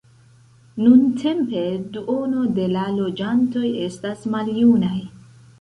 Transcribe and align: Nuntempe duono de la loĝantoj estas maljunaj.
Nuntempe 0.85 1.61
duono 1.97 2.47
de 2.55 2.65
la 2.71 2.87
loĝantoj 2.97 3.67
estas 3.89 4.29
maljunaj. 4.37 4.99